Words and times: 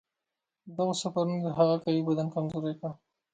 دغو 0.77 0.93
سفرونو 1.01 1.43
د 1.45 1.47
هغه 1.57 1.75
قوي 1.83 2.01
بدن 2.09 2.27
کمزوری 2.35 2.73
کړ. 2.79 2.89